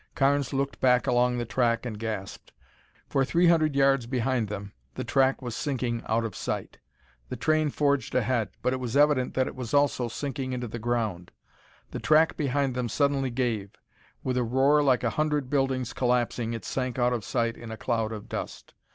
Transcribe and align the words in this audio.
Carnes 0.15 0.51
looked 0.51 0.81
back 0.81 1.05
along 1.05 1.37
the 1.37 1.45
track 1.45 1.85
and 1.85 1.99
gasped. 1.99 2.51
For 3.07 3.23
three 3.23 3.45
hundred 3.49 3.75
yards 3.75 4.07
behind 4.07 4.47
them, 4.47 4.73
the 4.95 5.03
track 5.03 5.43
was 5.43 5.55
sinking 5.55 6.01
out 6.07 6.25
of 6.25 6.35
sight. 6.35 6.79
The 7.29 7.35
train 7.35 7.69
forged 7.69 8.15
ahead, 8.15 8.49
but 8.63 8.73
it 8.73 8.79
was 8.79 8.97
evident 8.97 9.35
that 9.35 9.47
it 9.47 9.55
also 9.75 10.05
was 10.05 10.13
sinking 10.13 10.53
into 10.53 10.67
the 10.67 10.79
ground. 10.79 11.29
The 11.91 11.99
track 11.99 12.35
behind 12.35 12.73
them 12.73 12.89
suddenly 12.89 13.29
gave. 13.29 13.75
With 14.23 14.37
a 14.37 14.43
roar 14.43 14.81
like 14.81 15.03
a 15.03 15.11
hundred 15.21 15.51
buildings 15.51 15.93
collapsing, 15.93 16.53
it 16.53 16.65
sank 16.65 16.97
out 16.97 17.13
of 17.13 17.23
sight 17.23 17.55
in 17.55 17.69
a 17.69 17.77
cloud 17.77 18.11
of 18.11 18.27
dust. 18.27 18.73